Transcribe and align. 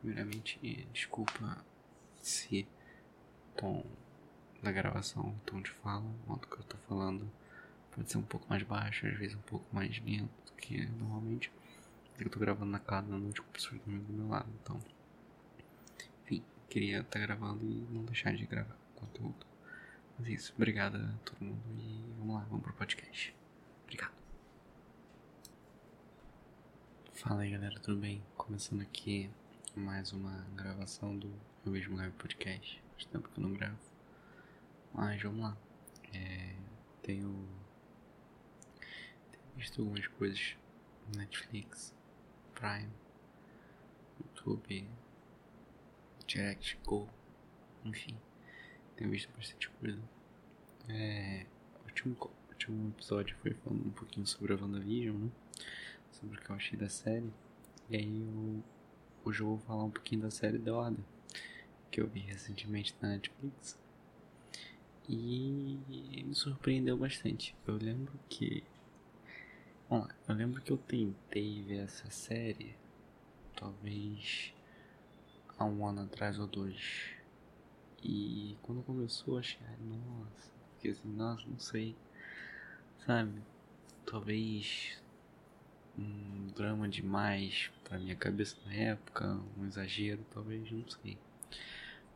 Primeiramente, 0.00 0.86
desculpa 0.92 1.64
se 2.20 2.66
tom 3.56 3.84
da 4.62 4.70
gravação, 4.70 5.30
o 5.30 5.40
tom 5.44 5.60
de 5.60 5.70
fala, 5.70 6.04
o 6.04 6.28
modo 6.28 6.46
que 6.46 6.58
eu 6.58 6.64
tô 6.64 6.76
falando 6.88 7.30
pode 7.94 8.10
ser 8.10 8.18
um 8.18 8.22
pouco 8.22 8.46
mais 8.48 8.62
baixo, 8.62 9.06
às 9.06 9.16
vezes 9.18 9.36
um 9.36 9.42
pouco 9.42 9.66
mais 9.74 9.98
lento 10.04 10.30
do 10.46 10.52
que 10.52 10.86
normalmente. 10.86 11.50
Eu 12.18 12.28
tô 12.28 12.38
gravando 12.40 12.70
na 12.70 12.80
casa 12.80 13.08
da 13.08 13.16
noite 13.16 13.40
com 13.40 13.50
pessoas 13.52 13.80
do 13.80 14.12
meu 14.12 14.28
lado, 14.28 14.48
então. 14.62 14.80
Enfim, 16.24 16.42
queria 16.68 17.00
estar 17.00 17.18
tá 17.18 17.20
gravando 17.20 17.64
e 17.64 17.86
não 17.90 18.04
deixar 18.04 18.34
de 18.34 18.44
gravar 18.46 18.76
conteúdo. 18.96 19.46
Mas 20.18 20.28
é 20.28 20.30
isso, 20.32 20.52
obrigado 20.56 20.96
a 20.96 21.12
todo 21.24 21.44
mundo 21.44 21.62
e 21.78 22.04
vamos 22.18 22.34
lá, 22.34 22.44
vamos 22.48 22.64
pro 22.64 22.72
podcast. 22.72 23.34
Obrigado. 23.84 24.12
Fala 27.14 27.42
aí 27.42 27.50
galera, 27.50 27.78
tudo 27.80 28.00
bem? 28.00 28.22
Começando 28.36 28.82
aqui 28.82 29.30
mais 29.76 30.12
uma 30.12 30.46
gravação 30.54 31.16
do 31.16 31.32
Eu 31.64 31.72
Mesmo 31.72 31.96
Gravo 31.96 32.12
Podcast. 32.14 32.82
Faz 32.92 33.04
tempo 33.06 33.28
que 33.28 33.38
eu 33.38 33.42
não 33.42 33.52
gravo. 33.52 33.78
Mas 34.94 35.22
vamos 35.22 35.40
lá. 35.40 35.56
É, 36.12 36.54
tenho, 37.02 37.48
tenho 39.30 39.44
visto 39.56 39.80
algumas 39.80 40.06
coisas 40.06 40.56
Netflix, 41.14 41.94
Prime, 42.54 42.90
YouTube, 44.20 44.88
Direct 46.26 46.78
Go, 46.84 47.08
enfim. 47.84 48.16
Tenho 48.96 49.10
visto 49.10 49.30
bastante 49.36 49.68
coisa. 49.70 50.02
É, 50.88 51.46
o 51.82 51.84
último, 51.84 52.16
último 52.48 52.88
episódio 52.90 53.36
foi 53.42 53.54
falando 53.54 53.86
um 53.86 53.92
pouquinho 53.92 54.26
sobre 54.26 54.52
a 54.52 54.56
WandaVision, 54.56 55.16
né? 55.16 55.30
Sobre 56.12 56.38
o 56.38 56.40
que 56.40 56.50
eu 56.50 56.56
achei 56.56 56.78
da 56.78 56.88
série. 56.88 57.32
E 57.90 57.96
aí 57.96 58.22
eu 58.22 58.62
Hoje 59.24 59.40
eu 59.42 59.48
vou 59.48 59.58
falar 59.58 59.84
um 59.84 59.90
pouquinho 59.90 60.22
da 60.22 60.30
série 60.30 60.58
The 60.58 60.72
Order, 60.72 61.04
que 61.90 62.00
eu 62.00 62.06
vi 62.06 62.20
recentemente 62.20 62.94
na 63.00 63.08
Netflix. 63.08 63.78
E 65.08 65.78
me 66.24 66.34
surpreendeu 66.34 66.96
bastante. 66.96 67.54
Eu 67.66 67.76
lembro 67.76 68.12
que. 68.28 68.62
Lá, 69.90 70.08
eu 70.26 70.34
lembro 70.34 70.62
que 70.62 70.70
eu 70.70 70.78
tentei 70.78 71.62
ver 71.62 71.84
essa 71.84 72.10
série, 72.10 72.76
talvez 73.56 74.54
há 75.58 75.64
um 75.64 75.86
ano 75.86 76.02
atrás 76.02 76.38
ou 76.38 76.46
dois. 76.46 77.10
E 78.02 78.56
quando 78.62 78.82
começou, 78.82 79.38
achei, 79.38 79.60
nossa, 79.80 80.50
fiquei 80.76 80.92
assim, 80.92 81.08
nossa, 81.08 81.46
não 81.46 81.58
sei, 81.58 81.96
sabe? 83.04 83.42
Talvez 84.06 84.96
um 85.98 86.46
drama 86.54 86.88
demais 86.88 87.70
pra 87.84 87.98
minha 87.98 88.16
cabeça 88.16 88.56
na 88.66 88.72
época, 88.72 89.40
um 89.58 89.66
exagero, 89.66 90.24
talvez, 90.32 90.70
não 90.70 90.88
sei. 90.88 91.18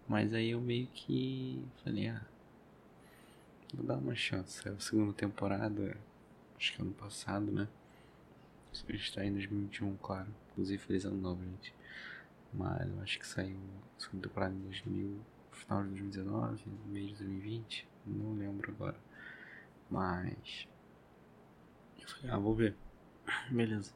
Mas 0.09 0.33
aí 0.35 0.51
eu 0.51 0.61
meio 0.61 0.87
que 0.89 1.63
falei, 1.83 2.09
ah, 2.09 2.23
vou 3.75 3.87
dar 3.87 3.97
uma 3.97 4.15
chance. 4.15 4.67
É 4.69 4.73
a 4.73 4.79
segunda 4.79 5.13
temporada, 5.13 5.97
acho 6.57 6.75
que 6.75 6.83
ano 6.83 6.93
passado, 6.93 7.51
né? 7.51 7.69
A 8.73 8.93
gente 8.93 9.15
tá 9.15 9.25
em 9.25 9.33
2021, 9.33 9.97
claro. 9.97 10.29
Inclusive, 10.53 10.83
feliz 10.83 11.05
ano 11.05 11.17
novo, 11.17 11.43
gente. 11.45 11.75
Mas 12.53 12.89
eu 12.89 13.01
acho 13.01 13.19
que 13.19 13.27
saiu 13.27 13.59
a 13.97 14.01
segunda 14.01 14.29
temporada 14.29 14.55
em 14.55 14.61
2000, 14.61 15.21
final 15.53 15.83
de 15.83 15.89
2019, 15.91 16.63
meio 16.87 17.09
de 17.09 17.15
2020. 17.15 17.89
Não 18.07 18.35
lembro 18.35 18.71
agora. 18.73 18.97
Mas. 19.91 20.67
Eu 22.01 22.09
falei, 22.09 22.31
ah, 22.31 22.39
vou 22.39 22.55
ver. 22.55 22.75
Beleza. 23.51 23.93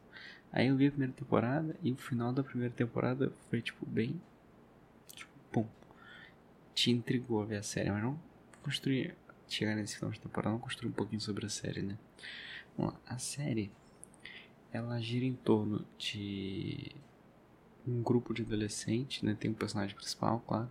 Aí 0.52 0.68
eu 0.68 0.76
vi 0.76 0.86
a 0.86 0.90
primeira 0.90 1.12
temporada 1.12 1.76
e 1.82 1.92
o 1.92 1.96
final 1.96 2.32
da 2.32 2.42
primeira 2.42 2.72
temporada 2.72 3.32
foi 3.50 3.60
tipo 3.60 3.84
bem. 3.86 4.20
Tipo, 5.14 5.30
bom. 5.52 5.68
Te 6.74 6.90
intrigou 6.90 7.42
a 7.42 7.44
ver 7.44 7.56
a 7.56 7.62
série, 7.62 7.90
mas 7.90 8.02
não 8.02 8.18
construir. 8.62 9.14
Chegar 9.48 9.76
nesse 9.76 9.96
final 9.96 10.10
de 10.10 10.18
temporada, 10.18 10.52
não 10.52 10.58
construir 10.58 10.88
um 10.88 10.92
pouquinho 10.92 11.20
sobre 11.20 11.46
a 11.46 11.48
série, 11.48 11.80
né? 11.80 11.96
Vamos 12.76 12.94
lá. 12.94 13.00
A 13.06 13.18
série. 13.18 13.70
Ela 14.72 15.00
gira 15.00 15.24
em 15.24 15.34
torno 15.34 15.86
de 15.96 16.90
um 17.86 18.02
grupo 18.02 18.34
de 18.34 18.42
adolescentes, 18.42 19.22
né? 19.22 19.36
Tem 19.38 19.50
um 19.50 19.54
personagem 19.54 19.94
principal, 19.94 20.42
claro. 20.46 20.68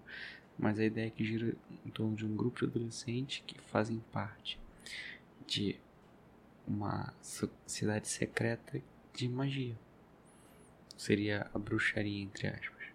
Mas 0.57 0.79
a 0.79 0.85
ideia 0.85 1.07
é 1.07 1.09
que 1.09 1.23
gira 1.23 1.55
em 1.85 1.89
torno 1.89 2.15
de 2.15 2.25
um 2.25 2.35
grupo 2.35 2.59
de 2.59 2.65
adolescentes 2.65 3.43
que 3.45 3.59
fazem 3.61 4.03
parte 4.11 4.59
de 5.47 5.77
uma 6.67 7.13
cidade 7.65 8.07
secreta 8.07 8.81
de 9.13 9.27
magia. 9.29 9.75
Seria 10.97 11.49
a 11.53 11.59
bruxaria, 11.59 12.23
entre 12.23 12.47
aspas. 12.47 12.85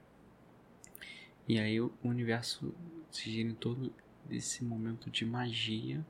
E 1.48 1.58
aí 1.58 1.81
o 1.81 1.92
universo 2.03 2.75
se 3.10 3.31
gira 3.31 3.48
em 3.48 3.54
torno 3.54 3.92
desse 4.25 4.64
momento 4.64 5.10
de 5.10 5.25
magia. 5.25 6.04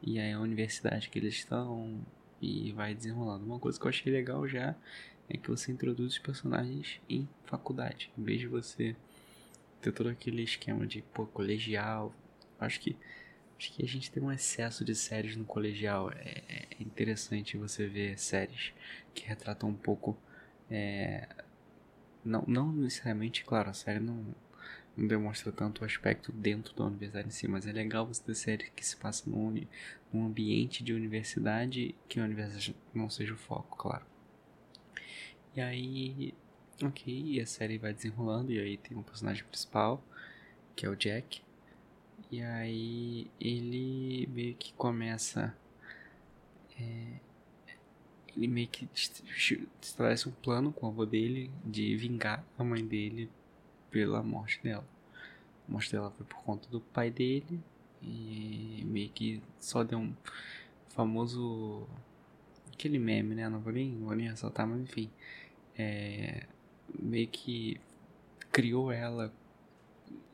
E 0.00 0.18
aí 0.18 0.32
a 0.32 0.40
universidade 0.40 1.08
que 1.08 1.18
eles 1.18 1.34
estão 1.34 2.00
e 2.40 2.72
vai 2.72 2.94
desenrolando. 2.94 3.44
Uma 3.44 3.58
coisa 3.58 3.78
que 3.78 3.86
eu 3.86 3.90
achei 3.90 4.12
legal 4.12 4.46
já 4.48 4.74
é 5.28 5.36
que 5.36 5.48
você 5.48 5.70
introduz 5.72 6.12
os 6.12 6.18
personagens 6.18 7.00
em 7.08 7.28
faculdade. 7.44 8.10
Em 8.18 8.22
vez 8.22 8.40
de 8.40 8.46
você 8.46 8.96
ter 9.80 9.92
todo 9.92 10.08
aquele 10.08 10.42
esquema 10.42 10.86
de 10.86 11.02
pô, 11.02 11.26
colegial. 11.26 12.14
Acho 12.58 12.80
que 12.80 12.96
Acho 13.62 13.74
que 13.74 13.84
a 13.84 13.86
gente 13.86 14.10
tem 14.10 14.20
um 14.20 14.32
excesso 14.32 14.84
de 14.84 14.92
séries 14.92 15.36
no 15.36 15.44
colegial. 15.44 16.10
É, 16.10 16.42
é 16.48 16.82
interessante 16.82 17.56
você 17.56 17.86
ver 17.86 18.18
séries 18.18 18.72
que 19.14 19.24
retratam 19.24 19.68
um 19.68 19.74
pouco. 19.74 20.18
É, 20.68 21.28
não, 22.24 22.42
não 22.48 22.72
necessariamente, 22.72 23.44
claro, 23.44 23.70
a 23.70 23.72
série 23.72 24.00
não, 24.00 24.34
não 24.96 25.06
demonstra 25.06 25.52
tanto 25.52 25.82
o 25.82 25.84
aspecto 25.84 26.32
dentro 26.32 26.74
da 26.74 26.86
universidade 26.86 27.28
em 27.28 27.30
si, 27.30 27.46
mas 27.46 27.64
é 27.64 27.70
legal 27.70 28.04
você 28.04 28.20
ter 28.24 28.34
séries 28.34 28.72
que 28.74 28.84
se 28.84 28.96
passam 28.96 29.32
num, 29.32 29.64
num 30.12 30.26
ambiente 30.26 30.82
de 30.82 30.92
universidade 30.92 31.94
que 32.08 32.18
a 32.18 32.24
universidade 32.24 32.74
não 32.92 33.08
seja 33.08 33.32
o 33.32 33.38
foco, 33.38 33.76
claro. 33.76 34.04
E 35.54 35.60
aí, 35.60 36.34
ok, 36.82 37.14
e 37.14 37.40
a 37.40 37.46
série 37.46 37.78
vai 37.78 37.94
desenrolando, 37.94 38.50
e 38.50 38.58
aí 38.58 38.76
tem 38.76 38.96
um 38.96 39.04
personagem 39.04 39.44
principal, 39.44 40.02
que 40.74 40.84
é 40.84 40.88
o 40.88 40.96
Jack, 40.96 41.42
e 42.32 42.42
aí 42.42 43.30
ele 43.38 44.26
meio 44.32 44.54
que 44.54 44.72
começa. 44.72 45.54
É, 46.80 47.18
ele 48.34 48.48
meio 48.48 48.68
que 48.68 48.88
estabelece 49.82 50.26
um 50.30 50.32
plano 50.32 50.72
com 50.72 50.86
a 50.86 50.88
avó 50.88 51.04
dele 51.04 51.50
de 51.62 51.94
vingar 51.94 52.42
a 52.58 52.64
mãe 52.64 52.82
dele 52.82 53.30
pela 53.90 54.22
morte 54.22 54.58
dela. 54.62 54.86
A 55.68 55.72
morte 55.72 55.92
dela 55.92 56.10
foi 56.10 56.24
por 56.24 56.38
conta 56.42 56.66
do 56.70 56.80
pai 56.80 57.10
dele 57.10 57.60
e 58.00 58.82
meio 58.86 59.10
que 59.10 59.42
só 59.60 59.84
deu 59.84 59.98
um 59.98 60.14
famoso. 60.88 61.86
aquele 62.72 62.98
meme, 62.98 63.34
né? 63.34 63.46
Não 63.46 63.60
vou 63.60 63.74
nem, 63.74 63.94
vou 63.98 64.14
nem 64.14 64.30
ressaltar, 64.30 64.66
mas 64.66 64.80
enfim. 64.80 65.10
É, 65.76 66.46
meio 66.98 67.28
que 67.28 67.78
criou 68.50 68.90
ela 68.90 69.30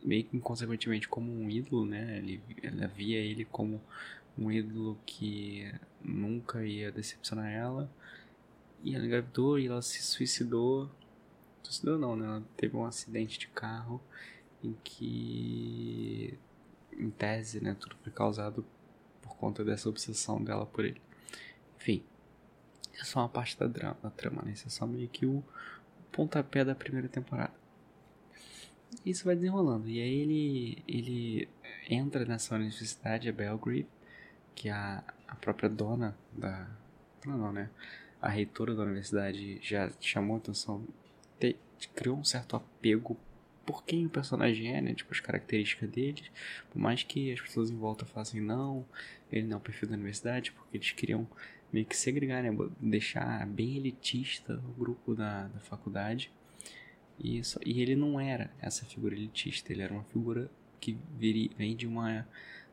meio 0.08 0.24
que 0.24 0.34
inconsequentemente 0.38 1.06
como 1.06 1.30
um 1.30 1.50
ídolo, 1.50 1.84
né? 1.84 2.16
Ele, 2.16 2.40
ela 2.62 2.86
via 2.86 3.18
ele 3.18 3.44
como 3.44 3.78
um 4.38 4.50
ídolo 4.50 4.98
que 5.04 5.70
nunca 6.02 6.64
ia 6.64 6.90
decepcionar 6.90 7.52
ela. 7.52 7.90
E 8.82 8.94
ela 8.94 9.04
engravidou 9.04 9.58
e 9.58 9.66
ela 9.66 9.82
se 9.82 10.02
suicidou. 10.02 10.90
Suicidou 11.62 11.98
não, 11.98 12.16
né? 12.16 12.24
Ela 12.24 12.42
teve 12.56 12.74
um 12.74 12.86
acidente 12.86 13.38
de 13.38 13.48
carro 13.48 14.00
em 14.64 14.74
que, 14.82 16.38
em 16.96 17.10
tese, 17.10 17.62
né? 17.62 17.76
Tudo 17.78 17.94
foi 18.02 18.10
causado 18.10 18.64
por 19.20 19.36
conta 19.36 19.62
dessa 19.62 19.90
obsessão 19.90 20.42
dela 20.42 20.64
por 20.64 20.86
ele. 20.86 21.02
Enfim, 21.76 22.02
é 22.98 23.04
só 23.04 23.20
uma 23.20 23.28
parte 23.28 23.58
da, 23.58 23.66
drama, 23.66 23.98
da 24.02 24.08
trama, 24.08 24.40
né? 24.40 24.52
Isso 24.52 24.66
é 24.66 24.70
só 24.70 24.86
meio 24.86 25.08
que 25.08 25.26
o 25.26 25.44
pontapé 26.10 26.64
da 26.64 26.74
primeira 26.74 27.08
temporada 27.10 27.52
isso 29.04 29.24
vai 29.24 29.34
desenrolando. 29.34 29.88
E 29.88 30.00
aí 30.00 30.14
ele, 30.20 30.82
ele 30.86 31.48
entra 31.88 32.24
nessa 32.24 32.54
universidade, 32.54 33.28
a 33.28 33.32
Belgrave, 33.32 33.86
que 34.54 34.68
a, 34.68 35.02
a 35.26 35.34
própria 35.36 35.68
dona 35.68 36.16
da. 36.32 36.68
Não, 37.24 37.38
não, 37.38 37.52
né? 37.52 37.70
A 38.20 38.28
reitora 38.28 38.74
da 38.74 38.82
universidade 38.82 39.58
já 39.62 39.90
chamou 40.00 40.36
a 40.36 40.38
atenção, 40.38 40.84
te, 41.38 41.56
criou 41.94 42.16
um 42.16 42.24
certo 42.24 42.56
apego 42.56 43.16
por 43.64 43.84
quem 43.84 44.06
o 44.06 44.10
personagem 44.10 44.74
é, 44.74 44.80
né? 44.80 44.94
Tipo, 44.94 45.12
as 45.12 45.20
características 45.20 45.90
dele. 45.90 46.24
Por 46.70 46.78
mais 46.78 47.02
que 47.02 47.32
as 47.32 47.40
pessoas 47.40 47.70
em 47.70 47.76
volta 47.76 48.04
façam 48.04 48.40
não, 48.40 48.84
ele 49.30 49.46
não 49.46 49.54
é 49.54 49.58
o 49.58 49.62
perfil 49.62 49.88
da 49.88 49.94
universidade, 49.94 50.52
porque 50.52 50.76
eles 50.76 50.90
queriam 50.92 51.28
meio 51.72 51.84
que 51.86 51.96
segregar, 51.96 52.42
né? 52.42 52.50
Deixar 52.80 53.46
bem 53.46 53.76
elitista 53.76 54.54
o 54.54 54.80
grupo 54.80 55.14
da, 55.14 55.48
da 55.48 55.60
faculdade. 55.60 56.32
E, 57.20 57.40
e 57.66 57.82
ele 57.82 57.96
não 57.96 58.20
era 58.20 58.50
essa 58.60 58.84
figura 58.84 59.14
elitista, 59.14 59.72
ele 59.72 59.82
era 59.82 59.92
uma 59.92 60.04
figura 60.04 60.50
que 60.80 60.96
viria, 61.18 61.50
vem 61.56 61.74
de 61.74 61.86
uma 61.86 62.26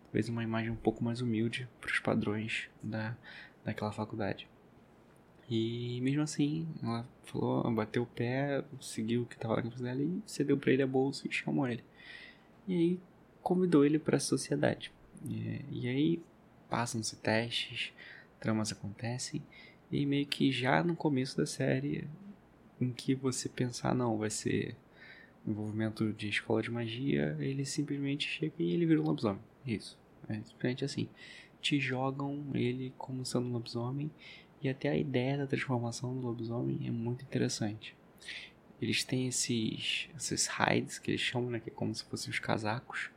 talvez 0.03 0.29
uma 0.29 0.43
imagem 0.43 0.71
um 0.71 0.75
pouco 0.77 1.03
mais 1.03 1.19
humilde 1.19 1.67
para 1.81 1.91
os 1.91 1.99
padrões 1.99 2.69
da, 2.81 3.17
daquela 3.65 3.91
faculdade. 3.91 4.47
E 5.49 5.99
mesmo 6.01 6.21
assim, 6.21 6.67
ela 6.81 7.05
falou, 7.23 7.69
bateu 7.73 8.03
o 8.03 8.07
pé, 8.07 8.63
seguiu 8.79 9.23
o 9.23 9.25
que 9.25 9.37
tava 9.37 9.57
na 9.57 9.63
cabeça 9.63 9.83
dela 9.83 10.01
e 10.01 10.21
cedeu 10.25 10.57
pra 10.57 10.71
ele 10.71 10.81
a 10.81 10.87
bolsa 10.87 11.27
e 11.27 11.31
chamou 11.31 11.67
ele. 11.67 11.83
E 12.67 12.73
aí 12.73 12.99
convidou 13.43 13.85
ele 13.85 13.99
para 13.99 14.17
a 14.17 14.19
sociedade. 14.19 14.91
E, 15.23 15.61
e 15.69 15.87
aí 15.87 16.21
passam-se 16.69 17.17
testes, 17.17 17.91
tramas 18.39 18.71
acontecem, 18.71 19.43
e 19.91 20.05
meio 20.05 20.25
que 20.25 20.51
já 20.51 20.83
no 20.83 20.95
começo 20.95 21.37
da 21.37 21.45
série, 21.45 22.07
em 22.79 22.91
que 22.91 23.15
você 23.15 23.47
pensar, 23.47 23.95
não, 23.95 24.17
vai 24.17 24.29
ser 24.29 24.75
envolvimento 25.45 26.11
de 26.13 26.27
escola 26.27 26.61
de 26.61 26.71
magia, 26.71 27.37
ele 27.39 27.65
simplesmente 27.65 28.27
chega 28.27 28.53
e 28.59 28.71
ele 28.71 28.85
vira 28.85 29.01
um 29.01 29.05
lobisomem. 29.05 29.41
Isso. 29.65 29.97
É 30.27 30.35
simplesmente 30.41 30.83
assim. 30.83 31.07
Te 31.61 31.79
jogam 31.79 32.43
ele 32.53 32.93
como 32.97 33.25
sendo 33.25 33.47
um 33.47 33.51
lobisomem 33.51 34.09
e 34.61 34.69
até 34.69 34.89
a 34.89 34.97
ideia 34.97 35.37
da 35.37 35.47
transformação 35.47 36.13
do 36.13 36.21
lobisomem 36.21 36.87
é 36.87 36.91
muito 36.91 37.23
interessante. 37.23 37.95
Eles 38.81 39.03
têm 39.03 39.27
esses, 39.27 40.09
esses 40.15 40.47
hides 40.47 40.99
que 40.99 41.11
eles 41.11 41.21
chamam, 41.21 41.49
né, 41.49 41.59
que 41.59 41.69
é 41.69 41.73
como 41.73 41.93
se 41.93 42.03
fossem 42.03 42.29
os 42.29 42.39
casacos 42.39 43.09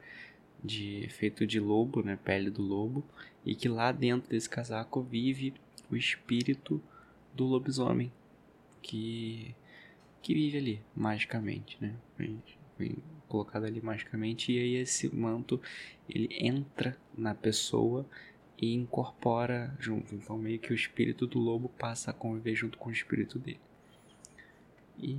de 0.63 1.09
feito 1.11 1.47
de 1.47 1.59
lobo, 1.59 2.03
né, 2.03 2.19
pele 2.23 2.51
do 2.51 2.63
lobo, 2.63 3.05
e 3.45 3.55
que 3.55 3.69
lá 3.69 3.93
dentro 3.93 4.31
desse 4.31 4.49
casaco 4.49 5.03
vive 5.03 5.55
o 5.91 5.97
espírito 5.97 6.81
do 7.35 7.45
lobisomem 7.45 8.13
que 8.83 9.55
que 10.21 10.35
vive 10.35 10.59
ali 10.59 10.83
magicamente, 10.95 11.79
né? 11.81 11.95
Foi, 12.77 12.97
colocado 13.29 13.65
ali 13.65 13.81
magicamente 13.81 14.53
e 14.53 14.59
aí 14.59 14.77
esse 14.77 15.15
manto 15.15 15.61
ele 16.09 16.29
entra 16.31 16.97
na 17.17 17.35
pessoa 17.35 18.07
e 18.61 18.75
incorpora 18.75 19.77
junto. 19.79 20.15
Então 20.15 20.39
meio 20.39 20.59
que 20.59 20.73
o 20.73 20.75
espírito 20.75 21.27
do 21.27 21.39
lobo 21.39 21.69
passa 21.69 22.11
a 22.11 22.15
conviver 22.15 22.55
junto 22.55 22.79
com 22.79 22.89
o 22.89 22.93
espírito 22.93 23.39
dele. 23.39 23.61
E 24.99 25.19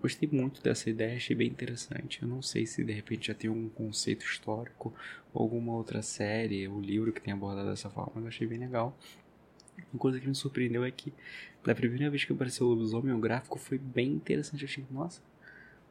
gostei 0.00 0.28
muito 0.30 0.62
dessa 0.62 0.90
ideia, 0.90 1.16
achei 1.16 1.34
bem 1.34 1.48
interessante. 1.48 2.22
Eu 2.22 2.28
não 2.28 2.42
sei 2.42 2.66
se 2.66 2.84
de 2.84 2.92
repente 2.92 3.28
já 3.28 3.34
tem 3.34 3.48
algum 3.48 3.68
conceito 3.68 4.24
histórico 4.24 4.94
ou 5.32 5.42
alguma 5.42 5.72
outra 5.74 6.02
série 6.02 6.68
ou 6.68 6.80
livro 6.80 7.12
que 7.12 7.20
tenha 7.20 7.34
abordado 7.34 7.70
dessa 7.70 7.90
forma, 7.90 8.12
mas 8.16 8.26
achei 8.26 8.46
bem 8.46 8.58
legal. 8.58 8.96
Uma 9.92 9.98
coisa 9.98 10.20
que 10.20 10.26
me 10.26 10.34
surpreendeu 10.34 10.84
é 10.84 10.90
que 10.90 11.12
da 11.64 11.74
primeira 11.74 12.10
vez 12.10 12.24
que 12.24 12.32
apareceu 12.32 12.66
o 12.66 12.70
lobisomem, 12.70 13.14
o 13.14 13.18
gráfico 13.18 13.58
foi 13.58 13.78
bem 13.78 14.12
interessante. 14.12 14.62
Eu 14.62 14.68
achei, 14.68 14.84
nossa, 14.90 15.22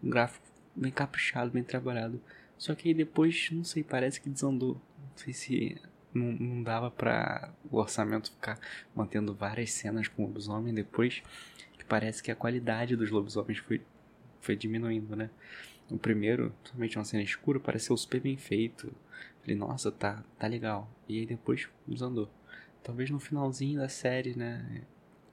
um 0.03 0.09
gráfico 0.09 0.45
bem 0.75 0.91
caprichado, 0.91 1.51
bem 1.51 1.63
trabalhado. 1.63 2.21
Só 2.57 2.75
que 2.75 2.89
aí 2.89 2.93
depois, 2.93 3.49
não 3.51 3.63
sei, 3.63 3.83
parece 3.83 4.21
que 4.21 4.29
desandou. 4.29 4.75
Não 4.97 5.17
sei 5.17 5.33
se 5.33 5.81
não, 6.13 6.31
não 6.33 6.63
dava 6.63 6.91
para 6.91 7.53
o 7.69 7.77
orçamento 7.77 8.31
ficar 8.31 8.59
mantendo 8.95 9.33
várias 9.33 9.71
cenas 9.71 10.07
com 10.07 10.23
o 10.23 10.27
lobisomem 10.27 10.73
depois 10.73 11.23
que 11.77 11.85
parece 11.85 12.23
que 12.23 12.31
a 12.31 12.35
qualidade 12.35 12.95
dos 12.95 13.11
lobisomens 13.11 13.57
foi, 13.59 13.81
foi 14.39 14.55
diminuindo, 14.55 15.15
né? 15.15 15.29
O 15.89 15.97
primeiro, 15.97 16.53
somente 16.63 16.97
uma 16.97 17.03
cena 17.03 17.21
escura, 17.21 17.59
pareceu 17.59 17.95
super 17.97 18.21
bem 18.21 18.37
feito. 18.37 18.91
Falei, 19.41 19.55
nossa, 19.55 19.91
tá, 19.91 20.23
tá 20.39 20.47
legal. 20.47 20.89
E 21.09 21.19
aí 21.19 21.25
depois 21.25 21.67
desandou. 21.85 22.29
Talvez 22.83 23.09
no 23.09 23.19
finalzinho 23.19 23.79
da 23.79 23.89
série, 23.89 24.35
né? 24.35 24.83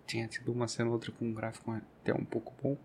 Tinha 0.06 0.26
tido 0.28 0.52
uma 0.52 0.68
cena 0.68 0.88
ou 0.88 0.94
outra 0.94 1.12
com 1.12 1.26
um 1.26 1.34
gráfico 1.34 1.72
até 1.72 2.14
um 2.14 2.24
pouco 2.24 2.54
bom. 2.62 2.76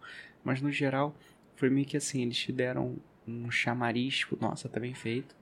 Mas 0.44 0.62
no 0.62 0.72
geral, 0.72 1.16
foi 1.56 1.70
meio 1.70 1.86
que 1.86 1.98
assim, 1.98 2.24
eles 2.24 2.38
te 2.38 2.52
deram 2.52 2.98
um 3.28 3.50
chamariz, 3.50 4.18
tipo, 4.18 4.38
nossa, 4.40 4.70
tá 4.70 4.80
bem 4.80 4.94
feito. 4.94 5.36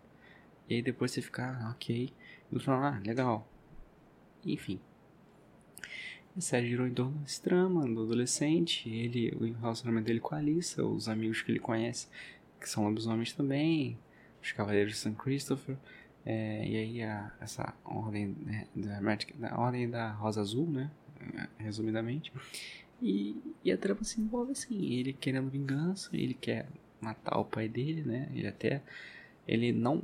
E 0.69 0.75
aí 0.75 0.81
depois 0.81 1.11
você 1.11 1.21
fica, 1.21 1.45
ah, 1.45 1.71
ok. 1.71 2.13
E 2.51 2.53
no 2.53 2.59
final, 2.59 2.83
ah, 2.83 3.01
legal. 3.05 3.47
Enfim. 4.45 4.79
A 6.35 6.41
série 6.41 6.67
girou 6.67 6.87
em 6.87 6.93
torno 6.93 7.19
desse 7.19 7.41
do 7.43 7.55
adolescente, 8.03 8.89
ele, 8.89 9.29
o 9.39 9.53
relacionamento 9.59 10.07
dele 10.07 10.19
com 10.19 10.33
a 10.33 10.39
Alissa, 10.39 10.83
os 10.83 11.07
amigos 11.07 11.41
que 11.43 11.51
ele 11.51 11.59
conhece, 11.59 12.07
que 12.59 12.67
são 12.67 12.83
lobisomens 12.85 13.33
também, 13.33 13.99
os 14.41 14.51
Cavaleiros 14.51 14.93
de 14.93 14.97
St. 14.97 15.11
Christopher, 15.11 15.77
é, 16.25 16.65
e 16.67 16.77
aí 16.77 17.03
a, 17.03 17.31
essa 17.39 17.73
ordem 17.83 18.35
né, 18.45 18.67
da, 18.75 18.99
da 19.49 19.57
ordem 19.57 19.89
da 19.89 20.11
Rosa 20.11 20.41
Azul, 20.41 20.67
né, 20.69 20.91
resumidamente, 21.57 22.31
e, 23.01 23.35
e 23.63 23.71
a 23.71 23.77
trama 23.77 24.03
se 24.03 24.21
envolve 24.21 24.51
assim, 24.53 24.93
ele 24.93 25.13
querendo 25.13 25.49
vingança, 25.49 26.09
ele 26.13 26.33
quer 26.33 26.67
matar 27.01 27.37
o 27.37 27.45
pai 27.45 27.67
dele, 27.67 28.01
né, 28.01 28.29
ele 28.33 28.47
até, 28.47 28.81
ele 29.47 29.71
não, 29.71 30.03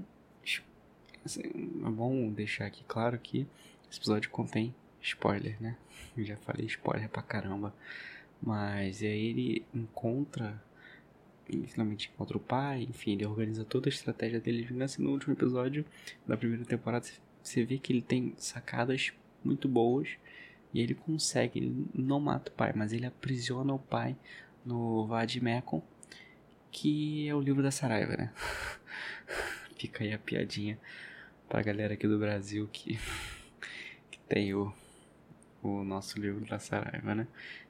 assim, 1.26 1.42
é 1.44 1.90
bom 1.90 2.32
deixar 2.32 2.66
aqui 2.66 2.84
claro 2.88 3.18
que 3.20 3.48
esse 3.90 4.00
episódio 4.00 4.30
contém 4.30 4.74
Spoiler, 5.02 5.56
né? 5.62 5.78
Eu 6.16 6.26
já 6.26 6.36
falei 6.38 6.66
spoiler 6.66 7.10
pra 7.10 7.22
caramba. 7.22 7.74
Mas 8.42 9.02
aí 9.02 9.28
ele 9.28 9.66
encontra. 9.74 10.62
Finalmente 11.68 12.12
encontra 12.14 12.38
o 12.38 12.40
pai, 12.40 12.88
enfim, 12.90 13.14
ele 13.14 13.26
organiza 13.26 13.66
toda 13.66 13.88
a 13.88 13.92
estratégia 13.92 14.40
dele 14.40 14.60
de 14.60 14.66
vingança. 14.66 15.02
No 15.02 15.12
último 15.12 15.34
episódio 15.34 15.86
da 16.28 16.38
primeira 16.38 16.66
temporada, 16.66 17.06
você 17.42 17.64
vê 17.64 17.78
que 17.78 17.92
ele 17.92 18.02
tem 18.02 18.34
sacadas 18.38 19.14
muito 19.44 19.68
boas. 19.68 20.10
E 20.74 20.80
ele 20.80 20.94
consegue, 20.94 21.60
ele 21.60 21.88
não 21.96 22.20
mata 22.20 22.52
o 22.52 22.54
pai, 22.54 22.72
mas 22.76 22.94
ele 22.94 23.06
aprisiona 23.06 23.74
o 23.74 23.80
pai 23.80 24.16
no 24.64 25.08
Vadimekon, 25.08 25.82
que 26.72 27.28
é 27.28 27.34
o 27.34 27.42
livro 27.42 27.64
da 27.64 27.72
Saraiva, 27.72 28.16
né? 28.16 28.32
Fica 29.76 30.04
aí 30.04 30.14
a 30.14 30.20
piadinha 30.20 30.78
pra 31.48 31.64
galera 31.64 31.96
aqui 31.96 32.08
do 32.08 32.20
Brasil 32.20 32.70
que, 32.72 33.00
que 34.12 34.20
tem 34.28 34.54
o 34.54 34.72
o 35.62 35.84
nosso 35.84 36.20
livro 36.20 36.46
da 36.46 36.60
Saraiva, 36.60 37.14
né? 37.14 37.28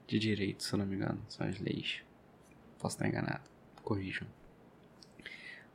De 0.08 0.20
direito, 0.20 0.64
se 0.64 0.74
eu 0.74 0.80
não 0.80 0.86
me 0.86 0.96
engano, 0.96 1.20
são 1.28 1.48
as 1.48 1.60
leis. 1.60 2.02
Posso 2.78 2.96
estar 2.96 3.08
enganado, 3.08 3.42
corrijam. 3.80 4.28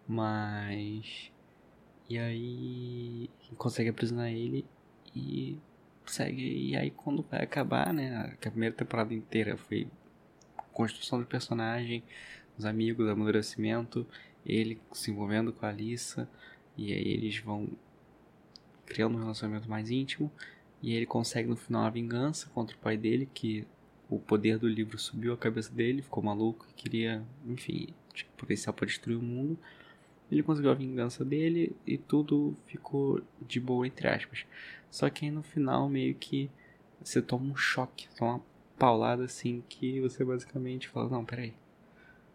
Mas. 0.07 1.31
E 2.09 2.19
aí. 2.19 3.31
Consegue 3.57 3.91
aprisionar 3.91 4.29
ele 4.31 4.65
e 5.15 5.59
segue. 6.07 6.71
E 6.71 6.77
aí, 6.77 6.91
quando 6.91 7.25
vai 7.31 7.43
acabar, 7.43 7.93
né? 7.93 8.35
A 8.35 8.51
primeira 8.51 8.75
temporada 8.75 9.15
inteira 9.15 9.57
foi 9.57 9.89
construção 10.73 11.21
do 11.21 11.27
personagem, 11.27 12.03
os 12.59 12.65
amigos, 12.65 13.09
amadurecimento, 13.09 14.07
ele 14.45 14.81
se 14.93 15.11
envolvendo 15.11 15.53
com 15.53 15.65
a 15.65 15.69
Alissa. 15.69 16.29
E 16.77 16.93
aí 16.93 17.09
eles 17.09 17.39
vão 17.39 17.69
criando 18.85 19.17
um 19.17 19.21
relacionamento 19.21 19.71
mais 19.71 19.91
íntimo. 19.91 20.31
E 20.83 20.93
ele 20.93 21.07
consegue 21.07 21.49
no 21.49 21.57
final 21.57 21.85
a 21.85 21.91
vingança 21.91 22.49
contra 22.53 22.77
o 22.77 22.79
pai 22.79 22.97
dele, 22.97 23.29
que 23.33 23.67
o 24.09 24.19
poder 24.19 24.59
do 24.59 24.69
livro 24.69 24.99
subiu 24.99 25.33
a 25.33 25.37
cabeça 25.37 25.73
dele, 25.73 26.03
ficou 26.03 26.23
maluco 26.23 26.67
queria, 26.77 27.23
enfim, 27.47 27.89
tinha 28.13 28.31
potencial 28.37 28.75
para 28.75 28.87
destruir 28.87 29.17
o 29.17 29.23
mundo. 29.23 29.59
Ele 30.31 30.43
conseguiu 30.43 30.71
a 30.71 30.75
vingança 30.75 31.25
dele 31.25 31.75
e 31.87 31.97
tudo 31.99 32.57
ficou 32.67 33.23
de 33.41 33.61
boa, 33.61 33.87
entre 33.87 34.09
aspas. 34.09 34.47
Só 34.91 35.09
que 35.11 35.25
aí 35.25 35.31
no 35.31 35.43
final 35.43 35.89
meio 35.89 36.15
que 36.15 36.51
você 37.03 37.21
toma 37.21 37.45
um 37.45 37.57
choque, 37.57 38.09
toma 38.17 38.35
uma 38.35 38.43
paulada 38.79 39.25
assim 39.25 39.63
que 39.69 40.01
você 40.01 40.25
basicamente 40.25 40.89
fala, 40.89 41.11
não, 41.11 41.25
peraí. 41.25 41.53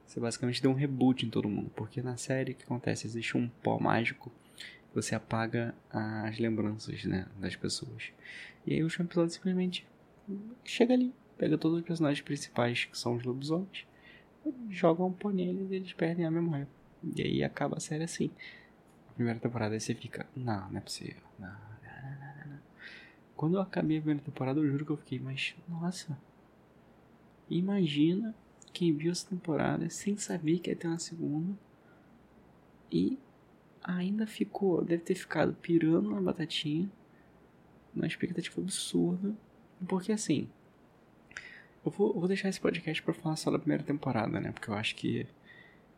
Você 0.05 0.19
basicamente 0.19 0.61
deu 0.61 0.71
um 0.71 0.75
reboot 0.75 1.25
em 1.25 1.29
todo 1.29 1.47
mundo, 1.49 1.71
porque 1.75 2.01
na 2.01 2.17
série 2.17 2.53
o 2.53 2.55
que 2.55 2.63
acontece? 2.63 3.05
Existe 3.05 3.37
um 3.37 3.47
pó 3.61 3.79
mágico 3.79 4.31
você 4.93 5.15
apaga 5.15 5.73
as 5.89 6.37
lembranças 6.39 7.03
né, 7.05 7.27
das 7.39 7.55
pessoas. 7.55 8.11
E 8.65 8.73
aí 8.73 8.81
o 8.81 8.85
último 8.85 9.05
episódio 9.05 9.33
simplesmente 9.33 9.87
chega 10.63 10.93
ali, 10.93 11.13
pega 11.39 11.57
todos 11.57 11.79
os 11.79 11.85
personagens 11.85 12.21
principais, 12.21 12.83
que 12.83 12.97
são 12.97 13.15
os 13.15 13.23
lobisomens, 13.23 13.87
joga 14.69 15.03
um 15.03 15.11
pó 15.11 15.31
neles 15.31 15.71
e 15.71 15.75
eles 15.75 15.93
perdem 15.93 16.25
a 16.25 16.31
memória. 16.31 16.67
E 17.15 17.21
aí 17.21 17.43
acaba 17.43 17.77
a 17.77 17.79
série 17.79 18.03
assim. 18.03 18.29
A 19.09 19.13
primeira 19.13 19.39
temporada 19.39 19.73
aí 19.73 19.79
você 19.79 19.95
fica, 19.95 20.27
não, 20.35 20.69
não 20.69 20.77
é 20.77 20.81
possível. 20.81 21.23
Não, 21.39 21.47
não, 21.47 21.55
não, 21.55 22.51
não. 22.51 22.59
Quando 23.37 23.55
eu 23.55 23.61
acabei 23.61 23.97
a 23.97 24.01
primeira 24.01 24.21
temporada, 24.21 24.59
eu 24.59 24.69
juro 24.69 24.85
que 24.85 24.91
eu 24.91 24.97
fiquei, 24.97 25.19
mas 25.19 25.55
nossa. 25.67 26.19
Imagina 27.49 28.35
quem 28.73 28.93
viu 28.93 29.11
essa 29.11 29.27
temporada 29.27 29.89
sem 29.89 30.17
saber 30.17 30.59
que 30.59 30.69
ia 30.69 30.75
ter 30.75 30.87
uma 30.87 30.99
segunda. 30.99 31.57
E 32.91 33.17
ainda 33.81 34.27
ficou, 34.27 34.83
deve 34.83 35.03
ter 35.03 35.15
ficado 35.15 35.53
pirando 35.53 36.11
na 36.11 36.21
batatinha, 36.21 36.89
uma 37.95 38.05
expectativa 38.05 38.59
absurda, 38.61 39.33
porque 39.87 40.11
assim, 40.11 40.49
eu 41.89 41.91
vou, 41.91 42.13
vou 42.13 42.27
deixar 42.27 42.49
esse 42.49 42.61
podcast 42.61 43.01
para 43.01 43.13
falar 43.13 43.35
só 43.35 43.49
da 43.49 43.57
primeira 43.57 43.83
temporada, 43.83 44.39
né? 44.39 44.51
Porque 44.51 44.69
eu 44.69 44.75
acho 44.75 44.95
que, 44.95 45.25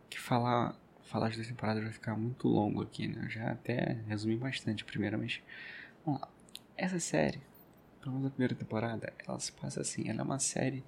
que 0.10 0.18
falar, 0.18 0.74
falar 1.04 1.28
das 1.28 1.36
duas 1.36 1.48
temporadas 1.48 1.84
vai 1.84 1.92
ficar 1.92 2.16
muito 2.16 2.48
longo 2.48 2.82
aqui, 2.82 3.08
né? 3.08 3.26
Eu 3.26 3.30
já 3.30 3.52
até 3.52 3.98
resumi 4.08 4.38
bastante 4.38 4.84
a 4.84 4.86
primeira, 4.86 5.18
mas 5.18 5.42
vamos 6.06 6.22
lá. 6.22 6.30
Essa 6.78 7.00
série, 7.00 7.42
pelo 8.00 8.14
menos 8.14 8.28
a 8.28 8.30
primeira 8.32 8.56
temporada, 8.56 9.14
ela 9.28 9.40
se 9.40 9.52
passa 9.52 9.82
assim, 9.82 10.10
ela 10.10 10.22
é 10.22 10.24
uma 10.24 10.40
série 10.40 10.84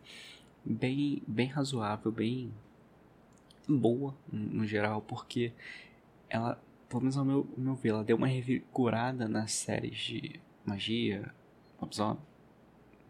bem, 0.63 1.21
bem 1.27 1.47
razoável, 1.47 2.11
bem 2.11 2.53
boa 3.67 4.15
no 4.31 4.65
geral, 4.65 5.01
porque 5.01 5.51
ela 6.29 6.61
pelo 6.87 7.01
menos 7.01 7.17
ao 7.17 7.25
meu, 7.25 7.47
ao 7.57 7.63
meu 7.63 7.75
ver, 7.75 7.89
ela 7.89 8.03
deu 8.03 8.15
uma 8.15 8.27
revigorada 8.27 9.27
nas 9.27 9.51
séries 9.51 9.97
de 9.97 10.39
magia, 10.63 11.33
lobisomem, 11.81 12.21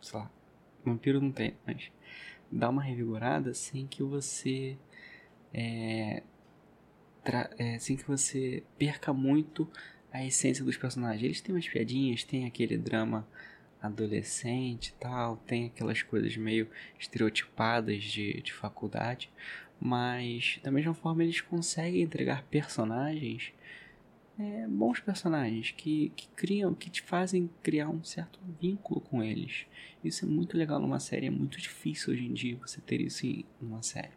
sei 0.01 0.19
lá, 0.19 0.31
vampiro 0.85 1.21
não 1.21 1.31
tem, 1.31 1.55
mas 1.65 1.91
dá 2.51 2.69
uma 2.69 2.83
revigorada 2.83 3.53
sem 3.53 3.87
que 3.87 4.03
você 4.03 4.77
é, 5.53 6.23
é, 7.57 7.79
sem 7.79 7.95
que 7.95 8.07
você 8.07 8.63
perca 8.77 9.13
muito 9.13 9.69
a 10.11 10.23
essência 10.23 10.63
dos 10.63 10.77
personagens. 10.77 11.23
Eles 11.23 11.41
têm 11.41 11.55
umas 11.55 11.67
piadinhas, 11.67 12.23
tem 12.23 12.45
aquele 12.45 12.77
drama 12.77 13.27
adolescente 13.81 14.89
e 14.89 14.93
tal, 14.93 15.37
tem 15.37 15.65
aquelas 15.65 16.01
coisas 16.01 16.37
meio 16.37 16.69
estereotipadas 16.99 18.01
de, 18.03 18.41
de 18.41 18.53
faculdade, 18.53 19.29
mas 19.79 20.59
da 20.63 20.71
mesma 20.71 20.93
forma 20.93 21.23
eles 21.23 21.41
conseguem 21.41 22.01
entregar 22.01 22.43
personagens 22.43 23.51
é, 24.37 24.67
bons 24.67 24.99
personagens 24.99 25.71
que, 25.71 26.11
que 26.15 26.27
criam, 26.29 26.73
que 26.73 26.89
te 26.89 27.01
fazem 27.01 27.49
criar 27.61 27.89
um 27.89 28.03
certo 28.03 28.39
vínculo 28.59 29.01
com 29.01 29.23
eles. 29.23 29.65
Isso 30.03 30.25
é 30.25 30.27
muito 30.27 30.57
legal 30.57 30.79
numa 30.79 30.99
série, 30.99 31.27
é 31.27 31.31
muito 31.31 31.59
difícil 31.59 32.13
hoje 32.13 32.25
em 32.25 32.33
dia 32.33 32.57
você 32.57 32.81
ter 32.81 33.01
isso 33.01 33.25
em 33.25 33.45
uma 33.61 33.81
série. 33.83 34.13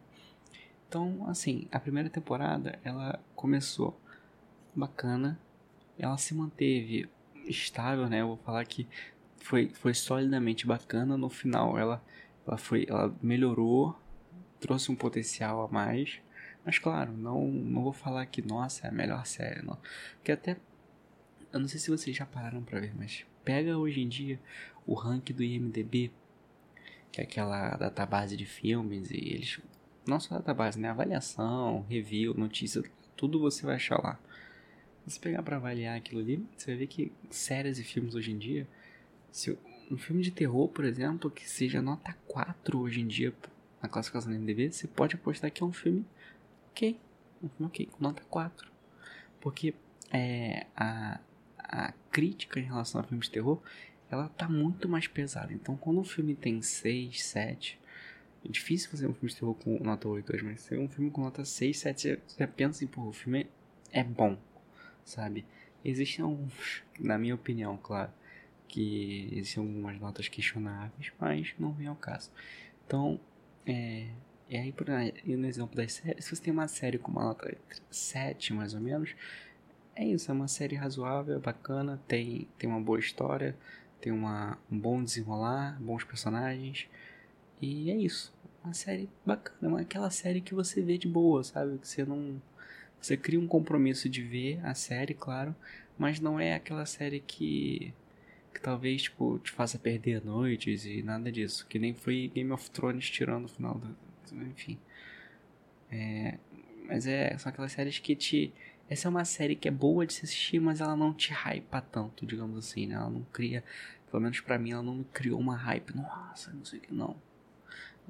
Então, 0.89 1.29
assim, 1.29 1.67
a 1.71 1.81
primeira 1.81 2.09
temporada 2.09 2.79
ela 2.85 3.21
começou 3.35 4.01
bacana, 4.75 5.39
ela 5.99 6.17
se 6.17 6.35
manteve 6.35 7.09
estável, 7.45 8.09
né? 8.09 8.21
Eu 8.21 8.29
vou 8.29 8.37
falar 8.39 8.65
que 8.65 8.87
foi, 9.39 9.69
foi 9.69 9.95
solidamente 9.95 10.67
bacana. 10.67 11.17
No 11.17 11.29
final, 11.29 11.79
ela, 11.79 12.03
ela 12.47 12.57
foi, 12.57 12.87
ela 12.89 13.15
melhorou, 13.23 13.97
trouxe 14.61 14.91
um 14.91 14.97
potencial 14.97 15.65
a 15.65 15.69
mais. 15.69 16.21
Mas 16.67 16.81
claro, 16.81 17.13
não, 17.13 17.47
não 17.47 17.85
vou 17.85 17.93
falar 17.93 18.27
que 18.27 18.43
nossa 18.43 18.89
é 18.89 18.91
a 18.91 18.93
melhor 18.93 19.25
série, 19.25 19.63
não. 19.63 19.79
Porque 20.17 20.33
até 20.33 20.57
eu 21.53 21.61
não 21.61 21.69
sei 21.69 21.79
se 21.79 21.89
vocês 21.89 22.15
já 22.15 22.27
pararam 22.27 22.61
para 22.63 22.81
ver, 22.81 22.93
mas 22.99 23.25
pega 23.45 23.79
hoje 23.79 24.01
em 24.01 24.09
dia 24.09 24.41
o 24.85 24.95
ranking 24.95 25.33
do 25.33 25.45
IMDb, 25.45 26.11
que 27.13 27.21
é 27.21 27.25
aquela 27.25 27.77
database 27.77 28.37
de 28.37 28.45
filmes 28.45 29.13
e 29.13 29.17
eles 29.17 29.61
não 30.05 30.19
só 30.19 30.35
database, 30.35 30.79
né, 30.79 30.91
avaliação, 30.91 31.87
review, 31.89 32.35
notícia, 32.35 32.83
tudo 33.17 33.39
você 33.39 33.65
vai 33.65 33.77
achar 33.77 34.03
lá. 34.03 34.19
Se 35.07 35.21
pegar 35.21 35.45
para 35.45 35.57
avaliar 35.57 35.97
aquilo 35.97 36.21
ali, 36.21 36.45
você 36.57 36.73
vai 36.73 36.77
ver 36.79 36.87
que 36.89 37.13
séries 37.31 37.79
e 37.79 37.85
filmes 37.85 38.17
hoje 38.17 38.33
em 38.33 38.39
dia, 38.39 38.67
se 39.31 39.57
um 39.89 39.97
filme 39.97 40.21
de 40.21 40.33
terror, 40.33 40.69
por 40.69 40.85
exemplo, 40.85 41.31
que 41.31 41.49
seja 41.49 41.81
nota 41.81 42.13
4 42.27 42.81
hoje 42.81 43.01
em 43.01 43.07
dia 43.07 43.33
na 43.81 43.89
classificação 43.89 44.33
do 44.33 44.37
IMDb, 44.37 44.73
você 44.73 44.89
pode 44.89 45.15
apostar 45.15 45.51
que 45.51 45.63
é 45.63 45.67
um 45.67 45.73
filme 45.73 46.05
ok, 46.77 47.01
um 47.43 47.49
filme 47.49 47.67
ok, 47.67 47.87
com 47.87 48.05
nota 48.05 48.23
4. 48.29 48.71
Porque 49.41 49.75
é, 50.13 50.67
a, 50.77 51.19
a 51.59 51.93
crítica 52.11 52.61
em 52.61 52.65
relação 52.65 53.01
a 53.01 53.05
filmes 53.05 53.27
de 53.27 53.33
terror, 53.33 53.61
ela 54.11 54.29
tá 54.29 54.49
muito 54.49 54.89
mais 54.89 55.09
pesada. 55.09 55.53
Então, 55.53 55.77
quando 55.77 56.01
um 56.01 56.05
filme 56.05 56.35
tem 56.35 56.61
6, 56.61 57.25
7, 57.25 57.81
é 58.45 58.49
difícil 58.49 58.91
fazer 58.91 59.07
um 59.07 59.15
filme 59.15 59.31
de 59.31 59.37
terror 59.37 59.55
com 59.55 59.83
nota 59.83 60.07
8 60.07 60.33
hoje, 60.33 60.45
mas 60.45 60.61
se 60.61 60.77
um 60.77 60.89
filme 60.89 61.11
com 61.11 61.23
nota 61.23 61.45
6, 61.45 61.79
7, 61.79 62.01
você, 62.01 62.21
você 62.27 62.47
pensa 62.47 62.79
assim, 62.79 62.87
pô, 62.87 63.03
o 63.03 63.13
filme 63.13 63.49
é 63.91 64.05
bom, 64.05 64.39
sabe? 65.05 65.47
Existem 65.85 66.25
alguns, 66.25 66.83
na 67.01 67.17
minha 67.17 67.35
opinião, 67.35 67.77
claro, 67.77 68.13
que 68.69 69.29
existem 69.33 69.63
algumas 69.63 69.99
notas 69.99 70.29
questionáveis, 70.29 71.13
mas 71.19 71.55
não 71.59 71.73
vem 71.73 71.87
ao 71.87 71.97
caso. 71.97 72.31
Então, 72.85 73.19
é, 73.65 74.09
e 74.49 74.57
aí, 74.57 74.73
por 74.73 74.87
no 74.89 75.47
exemplo 75.47 75.77
das 75.77 75.95
séries, 75.95 76.25
se 76.25 76.37
você 76.37 76.43
tem 76.43 76.53
uma 76.53 76.69
série 76.69 76.99
com 76.99 77.11
uma 77.11 77.25
nota 77.25 77.57
7, 77.91 78.53
mais 78.53 78.75
ou 78.75 78.81
menos, 78.81 79.15
é 79.95 80.05
isso, 80.05 80.31
é 80.31 80.35
uma 80.35 80.47
série 80.47 80.77
razoável, 80.77 81.41
bacana, 81.41 82.01
tem, 82.07 82.47
tem 82.59 82.69
uma 82.69 82.81
boa 82.81 82.99
história, 82.99 83.57
tem 84.01 84.13
uma, 84.13 84.59
um 84.71 84.79
bom 84.79 85.03
desenrolar, 85.03 85.81
bons 85.81 86.05
personagens, 86.05 86.89
e 87.61 87.91
é 87.91 87.97
isso. 87.97 88.33
Uma 88.63 88.75
série 88.75 89.09
bacana, 89.25 89.81
aquela 89.81 90.11
série 90.11 90.41
que 90.41 90.55
você 90.55 90.83
vê 90.83 90.99
de 90.99 91.09
boa, 91.09 91.43
sabe? 91.43 91.79
Que 91.79 91.89
você 91.89 92.05
não. 92.05 92.41
Você 93.01 93.17
cria 93.17 93.39
um 93.41 93.47
compromisso 93.47 94.09
de 94.09 94.23
ver 94.23 94.61
a 94.65 94.75
série, 94.75 95.15
claro, 95.15 95.55
mas 95.99 96.21
não 96.21 96.39
é 96.39 96.55
aquela 96.55 96.87
série 96.87 97.21
que. 97.21 97.95
que 98.53 98.61
talvez, 98.61 99.03
tipo, 99.03 99.39
te 99.39 99.53
faça 99.53 99.79
perder 99.79 100.25
noites 100.25 100.85
e 100.85 101.03
nada 101.03 101.31
disso. 101.33 101.67
Que 101.69 101.79
nem 101.79 101.95
foi 101.95 102.31
Game 102.35 102.51
of 102.53 102.71
Thrones 102.71 103.09
tirando 103.09 103.45
o 103.47 103.49
final 103.49 103.75
do, 103.79 103.97
enfim. 104.33 104.79
É, 105.91 106.39
mas 106.89 107.07
é, 107.07 107.37
são 107.39 107.51
aquelas 107.51 107.73
séries 107.73 107.99
que 107.99 108.15
te. 108.15 108.53
Essa 108.89 109.09
é 109.09 109.11
uma 109.11 109.25
série 109.25 109.57
que 109.57 109.67
é 109.67 109.71
boa 109.71 110.07
de 110.07 110.13
se 110.13 110.25
assistir, 110.25 110.61
mas 110.61 110.81
ela 110.81 110.97
não 110.97 111.13
te 111.13 111.33
hypa 111.33 111.81
tanto, 111.81 112.25
digamos 112.25 112.57
assim, 112.59 112.87
né? 112.87 112.95
Ela 112.95 113.11
não 113.11 113.23
cria, 113.33 113.65
pelo 114.11 114.23
menos 114.23 114.41
para 114.41 114.59
mim, 114.59 114.73
ela 114.73 114.83
não 114.83 114.97
me 114.97 115.05
criou 115.05 115.41
uma 115.41 115.57
hype. 115.57 115.95
Nossa, 115.95 116.53
não 116.53 116.65
sei 116.65 116.79
o 116.79 116.83
que, 116.83 116.95
não. 116.95 117.17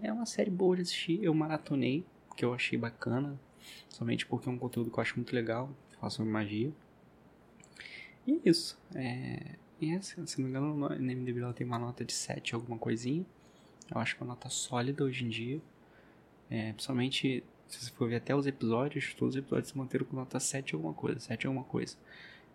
É 0.03 0.13
uma 0.13 0.27
série 0.27 0.51
boa 0.51 0.77
de 0.77 0.83
assistir, 0.83 1.23
eu 1.23 1.33
maratonei, 1.33 2.05
que 2.37 2.45
eu 2.45 2.53
achei 2.53 2.79
bacana, 2.79 3.41
somente 3.89 4.27
porque 4.27 4.49
é 4.49 4.53
um 4.53 4.59
conteúdo 4.59 4.91
que 4.91 4.99
eu 4.99 5.03
acho 5.03 5.17
muito 5.17 5.35
legal, 5.35 5.75
sobre 6.11 6.31
magia. 6.31 6.71
E 8.27 8.33
é 8.35 8.41
isso. 8.45 8.79
É, 8.95 9.57
e 9.81 9.91
essa, 9.93 10.27
se 10.27 10.39
não 10.39 10.49
me 10.49 10.51
engano, 10.51 10.75
no 10.75 10.89
MDB 10.89 11.41
ela 11.41 11.53
tem 11.53 11.67
uma 11.67 11.79
nota 11.79 12.05
de 12.05 12.13
7, 12.13 12.55
alguma 12.55 12.79
coisinha. 12.79 13.25
Eu 13.91 14.01
acho 14.01 14.17
é 14.17 14.21
uma 14.21 14.35
nota 14.35 14.49
sólida 14.49 15.05
hoje 15.05 15.25
em 15.25 15.29
dia. 15.29 15.61
É, 16.51 16.73
principalmente, 16.73 17.45
se 17.67 17.85
você 17.85 17.91
for 17.91 18.09
ver 18.09 18.17
até 18.17 18.35
os 18.35 18.47
episódios, 18.47 19.15
todos 19.15 19.35
os 19.35 19.39
episódios 19.39 19.71
se 19.71 19.79
manteram 19.79 20.05
com 20.05 20.17
nota 20.17 20.39
7 20.39 20.75
alguma 20.75 20.95
coisa, 20.95 21.21
7 21.21 21.47
alguma 21.47 21.65
coisa. 21.65 21.97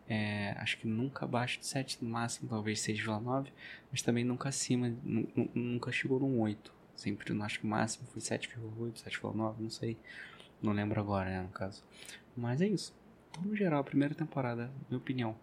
É, 0.07 0.55
acho 0.57 0.77
que 0.77 0.87
nunca 0.87 1.25
abaixo 1.25 1.59
de 1.59 1.65
7, 1.65 2.03
no 2.03 2.09
máximo 2.09 2.49
talvez 2.49 2.79
6,9, 2.81 3.47
mas 3.89 4.01
também 4.01 4.25
nunca 4.25 4.49
acima, 4.49 4.93
nunca 5.55 5.91
chegou 5.91 6.19
num 6.19 6.39
8. 6.41 6.73
Sempre, 6.95 7.33
acho 7.41 7.59
que 7.59 7.65
o 7.65 7.69
máximo 7.69 8.05
foi 8.07 8.21
7,8, 8.21 9.03
7,9, 9.03 9.55
não 9.59 9.69
sei. 9.69 9.97
Não 10.61 10.73
lembro 10.73 10.99
agora, 10.99 11.29
né, 11.29 11.41
no 11.41 11.49
caso. 11.49 11.83
Mas 12.35 12.61
é 12.61 12.67
isso. 12.67 12.93
Então, 13.29 13.43
no 13.43 13.55
geral, 13.55 13.79
a 13.79 13.83
primeira 13.83 14.13
temporada, 14.13 14.69
minha 14.89 14.97
opinião, 14.97 15.35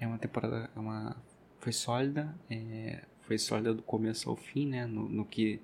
é 0.00 0.06
uma 0.06 0.18
temporada, 0.18 0.70
é 0.74 0.78
uma, 0.78 1.16
foi 1.60 1.72
sólida, 1.72 2.34
é, 2.50 3.04
foi 3.20 3.38
sólida 3.38 3.74
do 3.74 3.82
começo 3.82 4.30
ao 4.30 4.36
fim, 4.36 4.66
né, 4.66 4.86
no, 4.86 5.08
no 5.08 5.24
que 5.24 5.60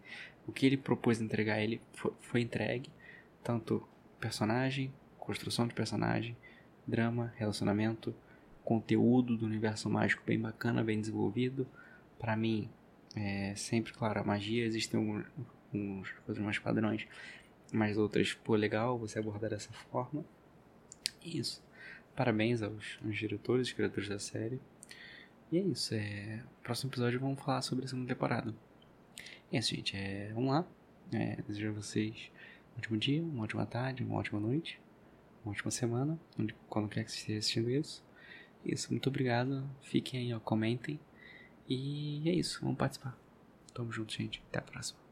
o 0.46 0.52
que 0.52 0.66
ele 0.66 0.76
propôs 0.76 1.20
entregar 1.20 1.60
ele 1.60 1.80
foi, 1.92 2.12
foi 2.20 2.40
entregue, 2.40 2.90
tanto 3.42 3.86
personagem, 4.20 4.92
construção 5.18 5.66
de 5.66 5.74
personagem, 5.74 6.36
drama, 6.86 7.32
relacionamento, 7.36 8.14
conteúdo 8.64 9.36
do 9.36 9.46
universo 9.46 9.88
mágico 9.88 10.22
bem 10.26 10.38
bacana, 10.38 10.82
bem 10.82 11.00
desenvolvido. 11.00 11.66
Para 12.18 12.36
mim, 12.36 12.68
é 13.14 13.54
sempre, 13.54 13.92
claro, 13.92 14.20
a 14.20 14.24
magia, 14.24 14.64
existem 14.64 14.98
alguns, 14.98 16.10
coisas 16.24 16.42
mais 16.42 16.58
padrões, 16.58 17.06
mas 17.72 17.96
outras, 17.98 18.32
pô, 18.32 18.54
legal 18.54 18.98
você 18.98 19.18
abordar 19.18 19.50
dessa 19.50 19.72
forma. 19.72 20.24
Isso. 21.24 21.62
Parabéns 22.14 22.62
aos, 22.62 22.98
aos 23.04 23.16
diretores 23.16 23.68
e 23.68 23.74
criadores 23.74 24.08
da 24.08 24.18
série. 24.18 24.60
E 25.50 25.58
é 25.58 25.60
isso. 25.60 25.94
É... 25.94 26.42
Próximo 26.62 26.90
episódio 26.90 27.18
vamos 27.20 27.40
falar 27.42 27.62
sobre 27.62 27.84
a 27.84 27.88
segunda 27.88 28.08
temporada. 28.08 28.54
É 29.54 29.58
isso, 29.58 29.72
gente. 29.72 29.96
É, 29.96 30.32
vamos 30.34 30.50
lá. 30.50 30.66
É, 31.12 31.36
desejo 31.46 31.68
a 31.68 31.72
vocês 31.72 32.28
um 32.74 32.78
ótimo 32.78 32.96
dia, 32.96 33.22
uma 33.22 33.44
ótima 33.44 33.64
tarde, 33.64 34.02
uma 34.02 34.16
ótima 34.16 34.40
noite, 34.40 34.80
uma 35.44 35.52
ótima 35.52 35.70
semana, 35.70 36.18
onde, 36.36 36.52
quando 36.68 36.88
quer 36.88 37.04
que 37.04 37.12
você 37.12 37.18
esteja 37.18 37.38
assistindo 37.38 37.70
isso. 37.70 38.04
Isso, 38.64 38.90
muito 38.90 39.08
obrigado. 39.08 39.64
Fiquem 39.80 40.18
aí, 40.18 40.34
ó, 40.34 40.40
comentem. 40.40 40.98
E 41.68 42.28
é 42.28 42.32
isso, 42.32 42.60
vamos 42.62 42.76
participar. 42.76 43.16
Tamo 43.72 43.92
junto, 43.92 44.12
gente. 44.12 44.42
Até 44.48 44.58
a 44.58 44.62
próxima. 44.62 45.03